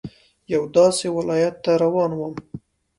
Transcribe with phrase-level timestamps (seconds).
[0.53, 2.33] یوه داسې ولايت ته روان وم.